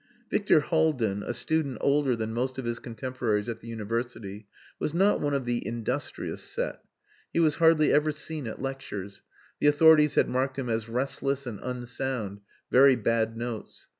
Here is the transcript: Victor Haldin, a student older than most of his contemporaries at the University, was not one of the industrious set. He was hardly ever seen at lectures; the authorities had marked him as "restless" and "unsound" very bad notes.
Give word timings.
Victor 0.31 0.61
Haldin, 0.61 1.21
a 1.21 1.31
student 1.31 1.77
older 1.79 2.15
than 2.15 2.33
most 2.33 2.57
of 2.57 2.65
his 2.65 2.79
contemporaries 2.79 3.47
at 3.47 3.59
the 3.59 3.67
University, 3.67 4.47
was 4.79 4.95
not 4.95 5.21
one 5.21 5.35
of 5.35 5.45
the 5.45 5.63
industrious 5.63 6.41
set. 6.41 6.83
He 7.31 7.39
was 7.39 7.57
hardly 7.57 7.93
ever 7.93 8.11
seen 8.11 8.47
at 8.47 8.59
lectures; 8.59 9.21
the 9.59 9.67
authorities 9.67 10.15
had 10.15 10.27
marked 10.27 10.57
him 10.57 10.69
as 10.71 10.89
"restless" 10.89 11.45
and 11.45 11.59
"unsound" 11.61 12.41
very 12.71 12.95
bad 12.95 13.37
notes. 13.37 13.89